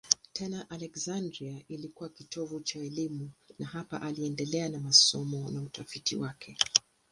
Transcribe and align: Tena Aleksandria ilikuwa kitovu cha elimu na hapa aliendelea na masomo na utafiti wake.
Tena 0.33 0.69
Aleksandria 0.69 1.61
ilikuwa 1.69 2.09
kitovu 2.09 2.59
cha 2.61 2.79
elimu 2.79 3.29
na 3.59 3.67
hapa 3.67 4.01
aliendelea 4.01 4.69
na 4.69 4.79
masomo 4.79 5.51
na 5.51 5.61
utafiti 5.61 6.15
wake. 6.15 6.57